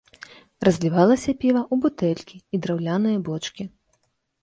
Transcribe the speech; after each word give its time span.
Разлівалася 0.67 1.35
піва 1.45 1.61
ў 1.73 1.85
бутэлькі 1.85 2.35
і 2.55 2.65
драўляныя 2.67 3.17
бочкі. 3.33 3.73